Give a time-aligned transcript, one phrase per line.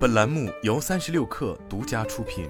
[0.00, 2.48] 本栏目由三十六氪独家出品。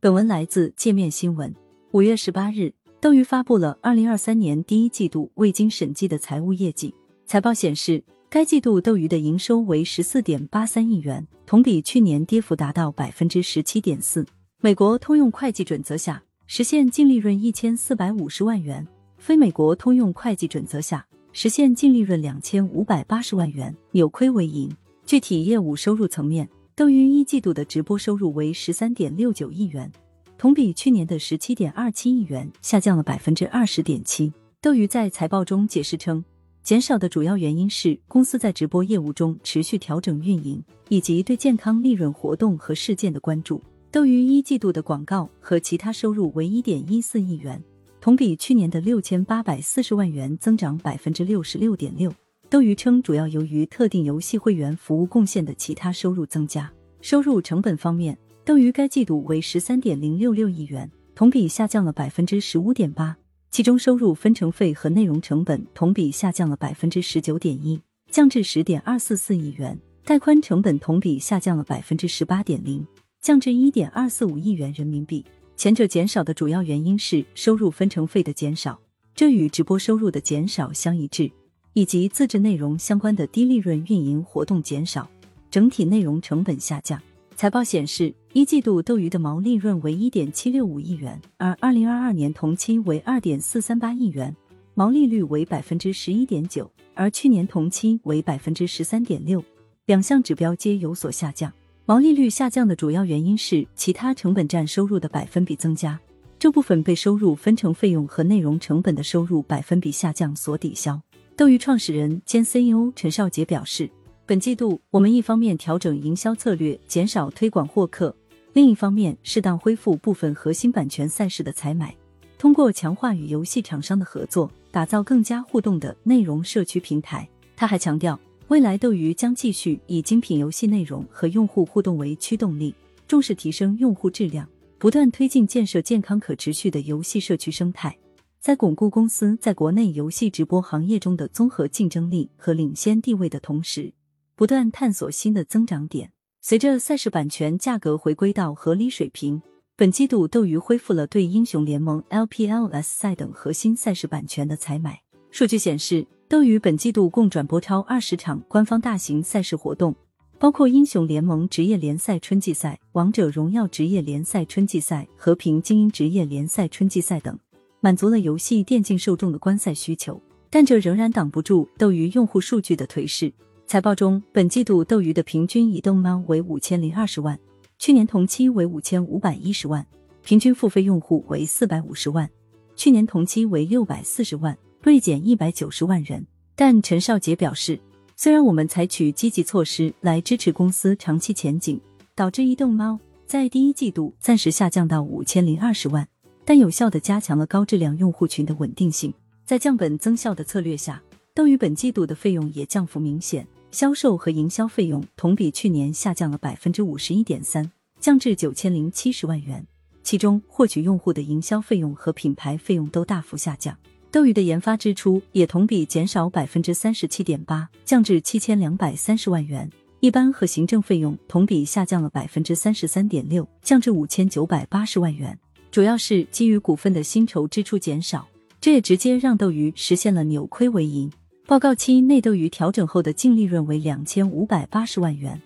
[0.00, 1.54] 本文来自界面新闻。
[1.92, 6.92] 五月十八日，斗鱼发布了二零二三年第一季度未经审计的财务业绩。
[7.26, 14.26] 财报显示，该季度斗鱼的营收为十四点八三亿元，同比去年跌幅达到百分之十七点四。
[14.58, 18.84] 美国通用会计准则下，实现净利润一千四百五十万元；
[19.16, 21.06] 非美国通用会计准则下，
[21.38, 24.74] 实现净利润两千五百八十万元，扭亏为盈。
[25.04, 29.92] 具体业务收入层面，斗鱼一季度的直播收入为十三点六九亿元，
[30.38, 34.32] 同比去年的十七点二七亿元下降了百分之二十点七。
[34.62, 36.24] 斗鱼在财报中解释称，
[36.62, 43.62] 减少的主要原因是公司在直播业务中持续调整运营，以及对健康利润活动和事件的关注。
[43.90, 47.62] 斗鱼一季度的广告和其他收入为一点一四亿元。
[48.00, 52.12] 同比去年的六千八百四十万元增长百分之六十六点六。
[52.48, 56.70] 斗鱼称，主要由于特定游戏会员服务贡献的其他收入增加。
[57.00, 63.16] 收入成本方面，斗鱼该季度为十三点零六六亿元，同比下降了百分之十五点八。
[63.50, 72.86] 其中，收入分成费和内容成本同比下降了百分之十九点一，降至十点二四四亿元；带宽成本同比下降了百分之十八点零，
[73.20, 75.24] 降至一点二四五亿元人民币。
[75.56, 78.78] 前者减少的主要原因是收入分成费的减少，
[79.14, 81.30] 这与直播收入的减少相一致，
[81.72, 85.08] 以及自制内容相关的低利润运营活动减少，
[85.50, 87.00] 整体内容成本下降。
[87.36, 94.36] 财报显示，一季度斗鱼的毛利润为一点七六五亿元，而二零二二年同期为二点四三八亿元，
[94.74, 99.42] 毛利率为百分之十一点九，而去年同期为百分之十三点六，
[99.86, 101.50] 两项指标皆有所下降。
[101.88, 105.96] 毛利率下降的主要原因是其他成本占收入的百分比增加，
[106.36, 111.00] 这部分被收入分成费用和内容成本的收入百分比下降所抵消。
[111.36, 113.88] 斗鱼创始人兼 CEO 陈少杰表示，
[114.26, 118.12] 本季度我们一方面调整营销策略，减少推广获客，
[118.52, 121.94] 另一方面适当恢复部分核心版权赛事的采买，
[122.36, 127.28] 通过强化与游戏厂商的合作，打造更加互动的内容社区平台。
[127.54, 128.18] 他还强调。
[128.48, 132.72] 未来斗鱼将继续以精品游戏内容和用户互动为驱动力，
[133.08, 134.48] 重视提升用户质量，
[134.78, 137.98] 不断推进建设健康可持续的游戏社区生态，
[138.38, 143.92] 在巩固公司在国内游戏直播行业中的综合竞争力和领先地位的同时，
[144.36, 146.12] 不断探索新的增长点。
[146.40, 149.42] 随着赛事版权价格回归到合理水平，
[149.74, 155.00] 本季度斗鱼恢复了对英雄联盟、LPLS 赛等核心赛事版权的采买。
[155.32, 156.06] 数据显示。
[156.28, 159.94] 斗鱼本季度共转播超二十场官方大型赛事活动，
[160.40, 167.38] 包括英雄联盟职业联赛春季赛、王者荣耀职业联赛春季赛、和平精英职业联赛春季赛等，
[167.78, 170.20] 满足了游戏电竞受众的观赛需求。
[170.50, 173.32] 但这仍然挡不住斗鱼用户数据的颓势。
[173.64, 177.38] 财报中，本季度斗鱼的平均移动猫为五千零二十万，
[177.78, 179.80] 去年同期为五千五百一十万；
[180.24, 182.28] 平均付费用户为四百五十万，
[182.74, 184.58] 去年同期为六百四十万。
[184.82, 187.80] 锐减一百九十万人，但陈少杰表示，
[188.14, 191.80] 虽然我们采取积极措施来支持公司长期前景，
[192.14, 196.06] 导致移动猫在第一季度暂时下降到五千零二十万，
[196.44, 199.12] 但有效的加强了高质量用户群的稳定性。
[199.44, 201.02] 在降本增效的策略下，
[201.34, 207.70] 斗鱼本季度的费用也降幅明显，销售和营销费用同比去年下降了百分之五十一点三，
[208.00, 209.66] 降至九千零七十万元，
[210.02, 213.76] 其中获取用户的营销费用和品牌费用都大幅下降。
[214.16, 219.70] 斗鱼的研发支出也同比减少百分之三十七点八，降至七千两百三十万元。
[220.00, 225.38] 一般和行政费用同比下降了百分之三十三点六，降至五千九百八十万元。
[225.70, 228.26] 主要是基于股份的薪酬支出减少，
[228.58, 231.12] 这也直接让斗鱼实现了扭亏为盈。
[231.46, 235.38] 报告期内，斗鱼调整后的净利润为两千五百八十万元，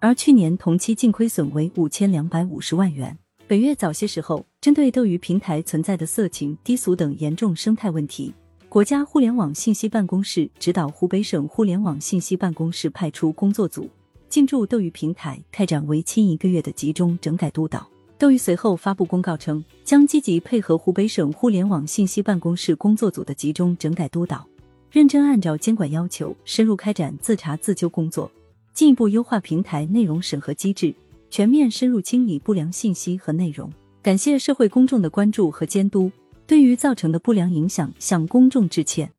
[0.00, 3.16] 而去年同期净亏损为五千两百五十万元。
[3.48, 8.30] 本月早些时候，针对斗鱼平台存在的色情、低俗等严重生态问题，
[8.68, 13.88] 国家互联网信息办公室指导湖北省互联网信息办公室派出工作组
[14.28, 17.88] 进驻斗鱼平台，开展为期一个月的集中整改督导。
[18.18, 24.46] 斗鱼随后发布公告称，将积极配合湖北省互联网信息办公室工作组的集中整改督导，
[24.90, 28.30] 认真按照监管要求，深入开展自查自纠工作，
[28.74, 30.94] 进一步优化平台内容审核机制。
[31.30, 33.70] 全面深入清理不良信息和内容，
[34.02, 36.10] 感谢社会公众的关注和监督，
[36.46, 39.12] 对于造成的不良影响向公众致歉。